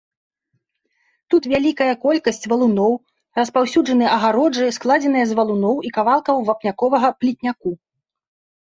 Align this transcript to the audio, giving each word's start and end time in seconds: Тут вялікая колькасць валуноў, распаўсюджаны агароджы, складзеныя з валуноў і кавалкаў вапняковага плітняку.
Тут 1.33 1.43
вялікая 1.53 1.89
колькасць 2.05 2.49
валуноў, 2.53 2.91
распаўсюджаны 3.41 4.05
агароджы, 4.17 4.65
складзеныя 4.79 5.25
з 5.35 5.41
валуноў 5.43 5.75
і 5.91 5.95
кавалкаў 6.01 6.45
вапняковага 6.51 7.17
плітняку. 7.21 7.69